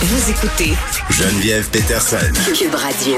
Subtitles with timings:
[0.00, 0.74] Vous écoutez
[1.10, 2.18] Geneviève Peterson.
[2.56, 3.16] Cube Radio.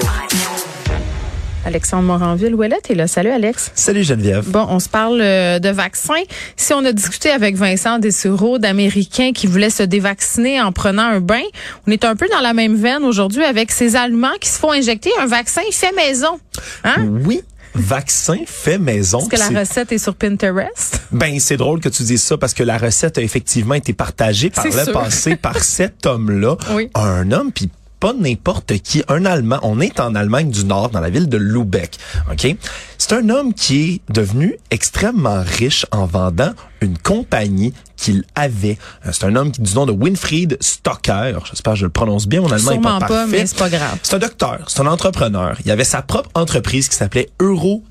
[1.66, 3.06] Alexandre Moranville, où elle est là?
[3.06, 3.70] Salut Alex.
[3.74, 4.48] Salut Geneviève.
[4.48, 6.22] Bon, on se parle euh, de vaccins.
[6.56, 11.20] Si on a discuté avec Vincent Dessureau d'Américains qui voulaient se dévacciner en prenant un
[11.20, 11.42] bain,
[11.86, 14.72] on est un peu dans la même veine aujourd'hui avec ces Allemands qui se font
[14.72, 16.40] injecter un vaccin fait maison.
[16.84, 17.06] Hein?
[17.26, 17.42] Oui.
[17.74, 19.20] Vaccin fait maison.
[19.20, 21.02] Est-ce que la recette est sur Pinterest?
[21.12, 24.50] Ben, c'est drôle que tu dises ça parce que la recette a effectivement été partagée
[24.50, 24.92] par le sûr.
[24.92, 26.56] passé par cet homme-là.
[26.72, 26.90] Oui.
[26.94, 29.58] Un homme, puis pas n'importe qui, un Allemand.
[29.62, 31.98] On est en Allemagne du Nord, dans la ville de Lübeck.
[32.32, 32.56] OK?
[32.98, 38.78] C'est un homme qui est devenu extrêmement riche en vendant une compagnie qu'il avait.
[39.06, 41.38] Euh, C'est un homme qui, du nom de Winfried Stocker.
[41.50, 42.40] J'espère que je le prononce bien.
[42.40, 43.38] Mon allemand est Sûrement pas pas, parfait.
[43.38, 43.98] mais c'est pas grave.
[44.02, 45.56] C'est un docteur, c'est un entrepreneur.
[45.64, 47.84] Il avait sa propre entreprise qui s'appelait Euro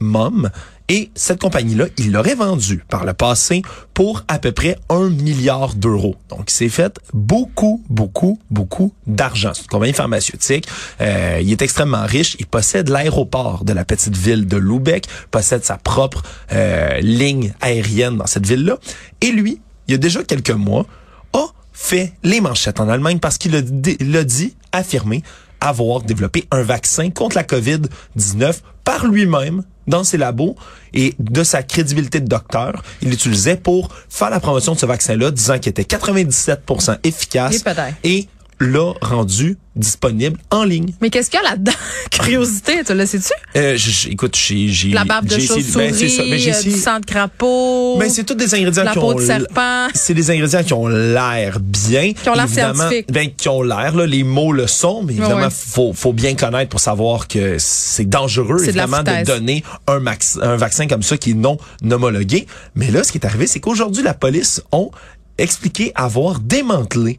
[0.00, 0.50] Mom
[0.90, 3.62] et cette compagnie-là, il l'aurait vendue par le passé
[3.94, 6.16] pour à peu près un milliard d'euros.
[6.30, 9.52] Donc, il s'est fait beaucoup, beaucoup, beaucoup d'argent.
[9.54, 10.66] C'est une compagnie pharmaceutique.
[11.00, 12.34] Euh, il est extrêmement riche.
[12.40, 18.16] Il possède l'aéroport de la petite ville de Lübeck, possède sa propre euh, ligne aérienne
[18.16, 18.76] dans cette ville-là.
[19.20, 20.86] Et lui, il y a déjà quelques mois,
[21.34, 25.22] a fait les manchettes en Allemagne parce qu'il a dit, affirmé,
[25.60, 30.56] avoir développé un vaccin contre la COVID-19 par lui-même dans ses labos
[30.94, 35.30] et de sa crédibilité de docteur, il l'utilisait pour faire la promotion de ce vaccin-là,
[35.30, 37.62] disant qu'il était 97% efficace
[38.04, 38.28] Et et
[38.60, 40.92] l'a rendu disponible en ligne.
[41.00, 41.72] Mais qu'est-ce qu'il y a là-dedans?
[42.10, 43.32] Curiosité, tu le sais-tu?
[43.56, 43.78] Euh,
[44.10, 45.90] écoute, j'ai j'ai La barbe de chauve-souris, ben.
[45.90, 48.98] Ben, j'ai euh, essayé- du sang de crapaud, ben, c'est tous des ingrédients la qui
[48.98, 49.88] peau ont de serpent.
[49.94, 52.12] c'est des ingrédients qui ont l'air bien.
[52.12, 52.74] Qui ont l'air.
[53.10, 54.06] Ben, qui ont l'air, là.
[54.06, 55.48] Les mots le sont, mais évidemment, ouais.
[55.50, 59.26] faut, faut bien connaître pour savoir que c'est dangereux, de évidemment, de, foutaise.
[59.26, 61.56] donner un, max- un vaccin comme ça qui est non
[61.90, 62.46] homologué.
[62.74, 64.90] Mais là, ce qui est arrivé, c'est qu'aujourd'hui, la police ont
[65.38, 67.18] expliqué avoir démantelé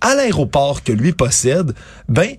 [0.00, 1.74] à l'aéroport que lui possède,
[2.08, 2.36] ben,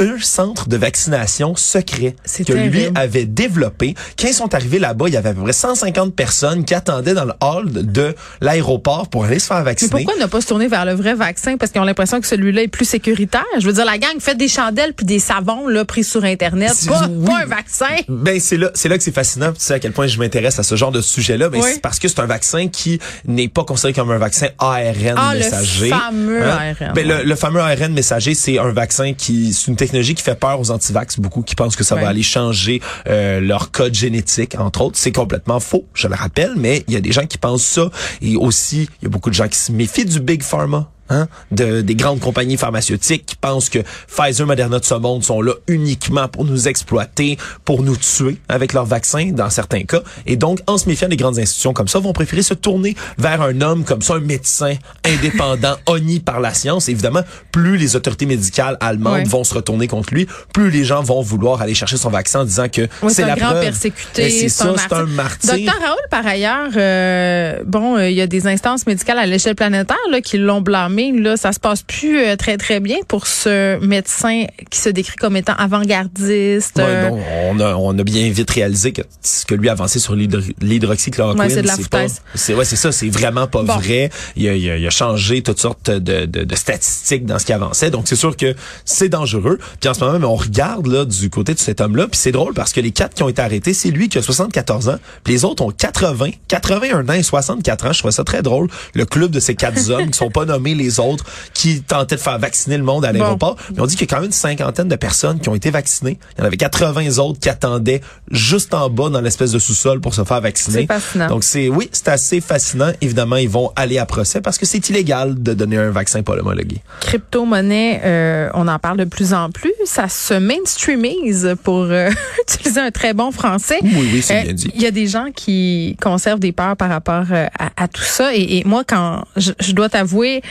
[0.00, 3.94] un centre de vaccination secret que lui avait développé.
[4.18, 7.14] Quand ils sont arrivés là-bas, il y avait à peu près 150 personnes qui attendaient
[7.14, 9.90] dans le hall de l'aéroport pour aller se faire Mais vacciner.
[9.90, 11.56] pourquoi ne pas se tourner vers le vrai vaccin?
[11.56, 13.44] Parce qu'ils ont l'impression que celui-là est plus sécuritaire.
[13.58, 16.72] Je veux dire, la gang fait des chandelles puis des savons là, pris sur Internet.
[16.88, 17.24] Pas, oui.
[17.26, 17.86] pas un vaccin.
[18.08, 19.52] Ben c'est là, c'est là que c'est fascinant.
[19.52, 21.48] Tu sais à quel point je m'intéresse à ce genre de sujet-là.
[21.48, 21.68] Ben Oui.
[21.74, 25.32] c'est parce que c'est un vaccin qui n'est pas considéré comme un vaccin ARN Ah,
[25.34, 25.90] le messager.
[25.90, 27.04] fameux ARN, Ben, ouais.
[27.04, 30.60] le, le fameux ARN messager, c'est un vaccin qui, c'est une technologie qui fait peur
[30.60, 32.02] aux antivax beaucoup, qui pensent que ça Ouais.
[32.02, 34.98] va aller changer euh, leur code génétique, entre autres.
[34.98, 37.90] C'est complètement faux, je le rappelle, mais il y a des gens qui pensent ça.
[38.20, 40.88] Et aussi, il y a beaucoup de gens qui se méfient du big pharma.
[41.12, 45.42] Hein, de, des grandes compagnies pharmaceutiques qui pensent que Pfizer, Moderna de ce monde sont
[45.42, 47.36] là uniquement pour nous exploiter,
[47.66, 50.00] pour nous tuer avec leurs vaccins dans certains cas.
[50.24, 53.42] Et donc, en se méfiant des grandes institutions comme ça, vont préférer se tourner vers
[53.42, 54.74] un homme comme ça, un médecin
[55.04, 56.88] indépendant, honni par la science.
[56.88, 59.24] Évidemment, plus les autorités médicales allemandes Ouais.
[59.24, 62.44] vont se retourner contre lui, plus les gens vont vouloir aller chercher son vaccin en
[62.44, 63.64] disant que Oui, c'est la grand preuve.
[63.64, 64.30] persécuté.
[64.30, 65.52] C'est ça, c'est un martyr.
[65.56, 69.56] Docteur Raoul, par ailleurs, euh, bon, euh, il y a des instances médicales à l'échelle
[69.56, 71.01] planétaire là, qui l'ont blâmé.
[71.10, 75.16] Là, ça se passe plus euh, très très bien pour ce médecin qui se décrit
[75.16, 76.76] comme étant avant-gardiste.
[76.76, 77.18] Ouais, euh, non,
[77.50, 80.40] on, a, on a bien vite réalisé que ce que lui a avancé sur l'hydro-
[80.60, 82.22] l'hydroxychloroquine, Ouais, c'est de la pas, foutaise.
[82.34, 83.76] c'est ouais, c'est ça, c'est vraiment pas Bon.
[83.76, 84.10] vrai.
[84.36, 87.46] Il a, il, a, il a changé toutes sortes de, de, de statistiques dans ce
[87.46, 88.54] qui avançait, donc c'est sûr que
[88.84, 89.58] c'est dangereux.
[89.80, 92.32] Puis en ce moment, même, on regarde là du côté de cet homme-là, puis c'est
[92.32, 94.96] drôle parce que les quatre qui ont été arrêtés, c'est lui qui a 74 ans,
[95.24, 97.92] puis les autres ont 80, 81 ans et 64 ans.
[97.92, 98.68] Je trouvais ça très drôle.
[98.94, 102.20] Le club de ces quatre hommes qui sont pas nommés les autres, qui tentaient de
[102.20, 103.56] faire vacciner le monde à l'aéroport.
[103.74, 105.70] Mais on dit qu'il y a quand même une cinquantaine de personnes qui ont été
[105.70, 106.18] vaccinées.
[106.36, 110.00] Il y en avait 80 autres qui attendaient juste en bas dans l'espèce de sous-sol
[110.00, 110.80] pour se faire vacciner.
[110.82, 111.28] C'est fascinant.
[111.28, 112.92] Donc c'est oui, c'est assez fascinant.
[113.00, 116.32] Évidemment, ils vont aller à procès parce que c'est illégal de donner un vaccin pas
[116.34, 116.76] homologué.
[117.00, 119.72] Crypto-monnaie, euh, on en parle de plus en plus.
[119.84, 122.10] Ça se mainstreamise pour euh,
[122.48, 123.78] utiliser un très bon français.
[123.82, 124.70] Oui, oui, c'est Euh, bien dit.
[124.74, 128.02] Il y a des gens qui conservent des peurs par rapport euh, à, à tout
[128.02, 128.34] ça.
[128.34, 130.42] Et, et moi, quand je, je dois t'avouer,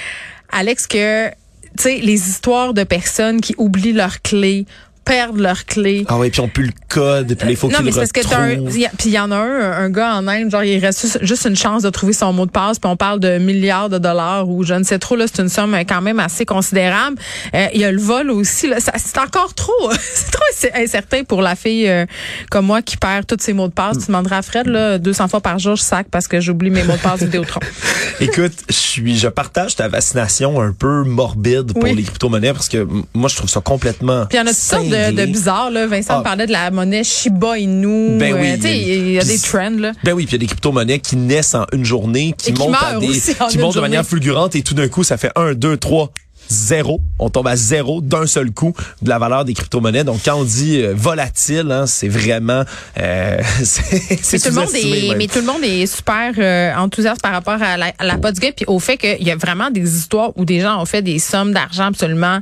[0.52, 4.66] Alex, que tu sais, les histoires de personnes qui oublient leurs clés,
[5.06, 6.06] perdent leurs clés.
[6.08, 8.12] Ah oui, puis on plus le code, puis il faut non, qu'ils mais le c'est
[8.14, 8.78] parce que t'as un, retrouvent.
[8.78, 11.20] y a- puis il y en a un, un gars en Inde, genre il reste
[11.24, 13.98] juste, une chance de trouver son mot de passe, puis on parle de milliards de
[13.98, 17.18] dollars ou je ne sais trop là, c'est une somme euh, quand même assez considérable.
[17.56, 19.72] Euh, Il y a le vol aussi là, c'est encore trop,
[20.14, 22.06] c'est trop inc- incertain pour la fille euh,
[22.50, 23.98] comme moi qui perd tous ses mots de passe.
[24.00, 26.84] Tu demanderas à Fred là 200 fois par jour je sac parce que j'oublie mes
[26.84, 27.60] mots de passe Vidéotron.
[28.20, 31.96] Écoute, je suis, je partage ta fascination un peu morbide pour Oui.
[31.96, 34.26] les crypto-monnaies parce que moi, je trouve ça complètement.
[34.28, 34.54] Puis il y en a
[34.92, 35.26] de, de cinglé.
[35.28, 35.88] bizarres là.
[35.88, 36.22] Vincent Ah.
[36.24, 38.18] parlait de la monnaie Shiba Inu.
[38.18, 39.92] Ben oui, euh, tu sais, il y a- il y a des trends là.
[40.04, 42.76] Ben oui, puis il y a des crypto-monnaies qui naissent en une journée, qui montent
[42.82, 43.08] à des,
[43.50, 46.12] qui montent de manière fulgurante et tout d'un coup, ça fait un, deux, trois.
[46.50, 47.00] zéro.
[47.18, 50.04] On tombe à zéro d'un seul coup de la valeur des crypto-monnaies.
[50.04, 52.64] Donc, quand on dit euh, volatile, hein, c'est vraiment...
[53.00, 57.32] Euh, c'est tout le monde est, mais tout le monde est super euh, enthousiaste par
[57.32, 59.96] rapport à la, à la pot du puis au fait qu'il y a vraiment des
[59.98, 62.40] histoires où des gens ont fait des sommes d'argent absolument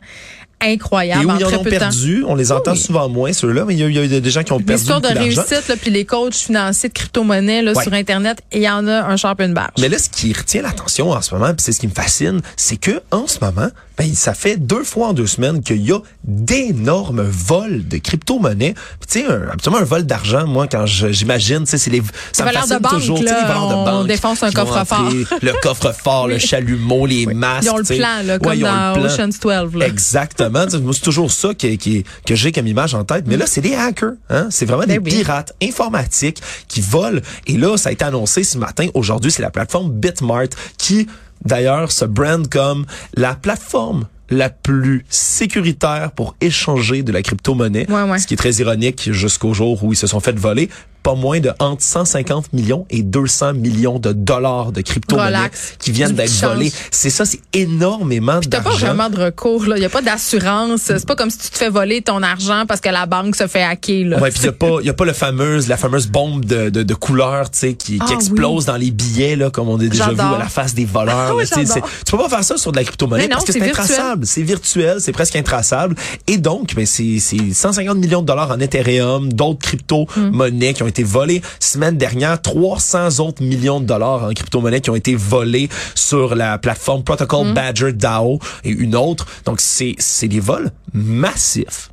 [0.61, 1.23] incroyable.
[1.23, 3.79] Et où en ils en ont perdu, on les entend souvent moins, ceux-là, mais il
[3.79, 6.05] y, a, y a des gens qui ont perdu L'histoire de réussite, là, puis les
[6.05, 9.73] coachs financiers de crypto-monnaie là, sur Internet, il y en a un champ une barge.
[9.79, 12.41] Mais là, ce qui retient l'attention en ce moment, puis c'est ce qui me fascine,
[12.55, 15.91] c'est que en ce moment, ben, ça fait deux fois en deux semaines qu'il y
[15.91, 18.75] a d'énormes vols de crypto-monnaies.
[19.07, 22.51] Tu sais, absolument un vol d'argent, moi, quand j'imagine, tu sais, c'est les, ça me
[22.51, 24.07] fascine toujours, là, les on de banque.
[24.07, 25.09] défonce un coffre-fort.
[25.41, 27.63] le coffre-fort, le chalumeau, les masques.
[27.65, 29.75] Ils ont le plan, là, comme dans Ocean's 12.
[29.75, 29.87] Là.
[29.87, 30.65] Exactement.
[30.69, 33.25] c'est toujours ça que, que j'ai comme image en tête.
[33.27, 34.13] Mais là, c'est des hackers.
[34.29, 34.47] Hein?
[34.51, 37.21] C'est vraiment ben des pirates informatiques qui volent.
[37.47, 38.87] Et là, ça a été annoncé ce matin.
[38.93, 41.07] Aujourd'hui, c'est la plateforme Bitmart qui
[41.43, 42.85] d'ailleurs se brand comme
[43.15, 49.11] la plateforme la plus sécuritaire pour échanger de la crypto-monnaie, ce qui est très ironique
[49.11, 50.69] jusqu'au jour où ils se sont fait voler
[51.03, 56.13] pas moins de entre 150 millions et 200 millions de dollars de crypto-monnaies qui viennent
[56.13, 56.71] d'être volés.
[56.91, 58.69] C'est ça, c'est énormément d'argent.
[58.69, 59.77] Pas vraiment de recours, là.
[59.77, 60.81] Il y a pas d'assurance.
[60.83, 63.47] C'est pas comme si tu te fais voler ton argent parce que la banque se
[63.47, 64.19] fait hacker, là.
[64.19, 66.69] Ouais, puis il y a pas, y a pas le fameuse, la fameuse bombe de,
[66.69, 69.77] de, de couleur, tu sais, qui, qui ah explose dans les billets, là, comme on
[69.77, 71.35] a déjà vu à la face des voleurs.
[71.39, 74.25] tu peux pas faire ça sur de la crypto-monnaie parce que c'est intraçable.
[74.25, 75.95] C'est virtuel, c'est presque intraçable.
[76.27, 81.03] Et donc, ben, c'est 150 millions de dollars en Ethereum, d'autres crypto-monnaies qui ont été
[81.03, 81.41] volés.
[81.59, 86.57] Semaine dernière, 300 autres millions de dollars en crypto-monnaies qui ont été volés sur la
[86.57, 87.53] plateforme Protocol mm.
[87.53, 89.25] Badger DAO et une autre.
[89.45, 91.91] Donc, c'est des vols massifs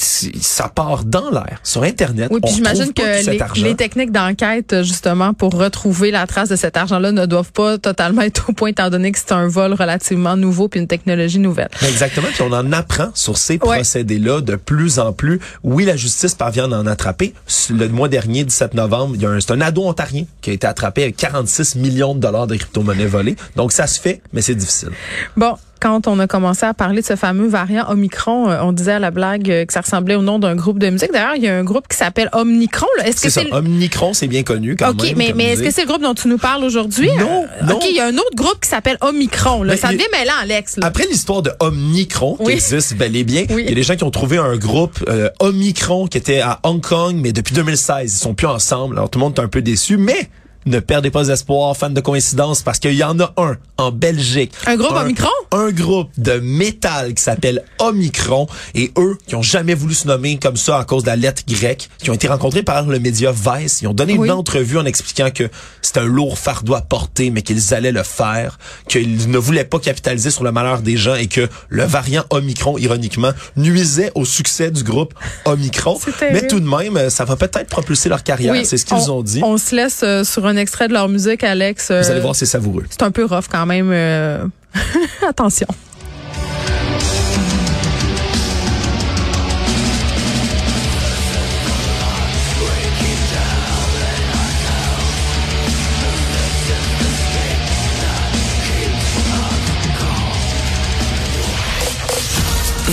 [0.00, 2.28] ça part dans l'air sur internet.
[2.30, 7.12] Oui, puis j'imagine que les, techniques d'enquête justement pour retrouver la trace de cet argent-là
[7.12, 10.68] ne doivent pas totalement être au point étant donné que c'est un vol relativement nouveau
[10.68, 11.70] puis une technologie nouvelle.
[11.82, 15.40] Exactement, puis on en apprend sur ces procédés-là de plus en plus.
[15.62, 17.34] Oui, la justice parvient à en attraper.
[17.70, 20.52] Le mois dernier, 17 novembre, il y a un, c'est un ado ontarien qui a
[20.52, 23.36] été attrapé avec 46 millions de dollars de crypto-monnaies volées.
[23.56, 24.90] Donc ça se fait, mais c'est difficile.
[25.36, 28.92] Bon, quand on a commencé à parler de ce fameux variant Omicron, euh, on disait
[28.92, 31.10] à la blague euh, que ça ressemblait au nom d'un groupe de musique.
[31.12, 32.86] D'ailleurs, il y a un groupe qui s'appelle Omnicron.
[33.04, 33.52] Est-ce que c'est?
[33.52, 35.10] Omnicron, c'est bien connu quand même.
[35.10, 37.10] OK, mais, mais est-ce que c'est le groupe dont tu nous parles aujourd'hui?
[37.18, 37.76] Non, euh, non.
[37.76, 39.62] OK, il y a un autre groupe qui s'appelle Omicron.
[39.62, 39.76] Là.
[39.76, 40.76] ça devient mêlant, Alex.
[40.82, 44.04] Après l'histoire de Omnicron, qui existe bel et bien, il y a des gens qui
[44.04, 45.04] ont trouvé un groupe
[45.40, 48.96] Omicron qui était à Hong Kong, mais depuis 2016, ils sont plus ensemble.
[48.96, 50.28] Alors tout le monde est un peu déçu, mais
[50.66, 54.52] ne perdez pas espoir, fan de coïncidence, parce qu'il y en a un en Belgique.
[54.66, 55.28] Un groupe Omicron?
[55.52, 58.46] Un groupe de métal qui s'appelle Omicron.
[58.74, 61.42] Et eux, qui ont jamais voulu se nommer comme ça à cause de la lettre
[61.48, 63.80] grecque, qui ont été rencontrés par le média Vice.
[63.82, 65.48] Ils ont donné une entrevue en expliquant que
[65.82, 68.58] c'était un lourd fardeau à porter, mais qu'ils allaient le faire,
[68.88, 72.76] qu'ils ne voulaient pas capitaliser sur le malheur des gens et que le variant Omicron,
[72.78, 75.14] ironiquement, nuisait au succès du groupe
[75.44, 75.98] Omicron.
[76.32, 78.54] Mais tout de même, ça va peut-être propulser leur carrière.
[78.64, 79.40] C'est ce qu'ils ont dit.
[79.42, 81.90] On se laisse euh, sur un extrait de leur musique, Alex.
[81.90, 82.84] Vous allez voir, c'est savoureux.
[82.90, 83.90] C'est un peu rough quand même.
[83.92, 84.44] Euh,
[85.28, 85.66] attention.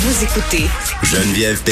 [0.08, 0.68] Vous écoutez
[1.04, 1.62] Geneviève